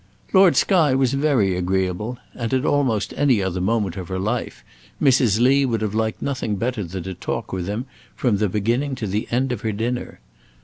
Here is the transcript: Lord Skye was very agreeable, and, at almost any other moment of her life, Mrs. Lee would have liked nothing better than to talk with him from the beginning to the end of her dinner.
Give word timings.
Lord 0.33 0.55
Skye 0.55 0.95
was 0.95 1.13
very 1.13 1.55
agreeable, 1.55 2.17
and, 2.33 2.51
at 2.55 2.65
almost 2.65 3.13
any 3.15 3.39
other 3.39 3.61
moment 3.61 3.97
of 3.97 4.07
her 4.07 4.17
life, 4.17 4.63
Mrs. 4.99 5.39
Lee 5.39 5.63
would 5.63 5.81
have 5.81 5.93
liked 5.93 6.23
nothing 6.23 6.55
better 6.55 6.83
than 6.83 7.03
to 7.03 7.13
talk 7.13 7.53
with 7.53 7.67
him 7.67 7.85
from 8.15 8.37
the 8.37 8.49
beginning 8.49 8.95
to 8.95 9.05
the 9.05 9.27
end 9.29 9.51
of 9.51 9.61
her 9.61 9.71
dinner. 9.71 10.19